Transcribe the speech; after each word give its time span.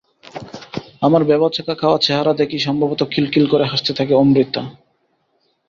আমার 1.01 1.21
ভ্যাবাচ্যাকা 1.23 1.73
খাওয়া 1.75 1.97
চেহারা 2.01 2.33
দেখেই 2.33 2.61
সম্ভবত 2.67 3.01
খিলখিল 3.11 3.45
করে 3.47 3.65
হাসতে 3.65 3.91
থাকে 3.93 4.13
অমৃতা। 4.13 4.61